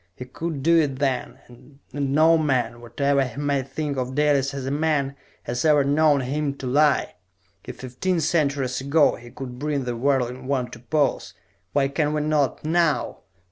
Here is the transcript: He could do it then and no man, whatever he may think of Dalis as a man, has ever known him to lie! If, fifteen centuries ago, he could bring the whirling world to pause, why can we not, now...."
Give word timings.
He 0.15 0.25
could 0.25 0.63
do 0.63 0.79
it 0.79 0.97
then 0.97 1.37
and 1.47 1.75
no 1.93 2.35
man, 2.35 2.81
whatever 2.81 3.23
he 3.23 3.37
may 3.39 3.61
think 3.61 3.97
of 3.97 4.15
Dalis 4.15 4.51
as 4.51 4.65
a 4.65 4.71
man, 4.71 5.15
has 5.43 5.63
ever 5.63 5.83
known 5.83 6.21
him 6.21 6.55
to 6.55 6.65
lie! 6.65 7.13
If, 7.65 7.81
fifteen 7.81 8.19
centuries 8.19 8.81
ago, 8.81 9.13
he 9.13 9.29
could 9.29 9.59
bring 9.59 9.83
the 9.83 9.95
whirling 9.95 10.47
world 10.47 10.73
to 10.73 10.79
pause, 10.79 11.35
why 11.73 11.87
can 11.89 12.13
we 12.13 12.21
not, 12.21 12.65
now...." 12.65 13.19